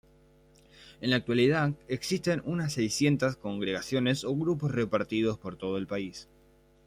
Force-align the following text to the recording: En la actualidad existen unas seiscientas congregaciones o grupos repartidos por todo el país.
En 0.99 1.11
la 1.11 1.17
actualidad 1.17 1.73
existen 1.87 2.41
unas 2.45 2.73
seiscientas 2.73 3.35
congregaciones 3.35 4.23
o 4.23 4.35
grupos 4.35 4.71
repartidos 4.71 5.37
por 5.37 5.57
todo 5.57 5.77
el 5.77 5.85
país. 5.85 6.27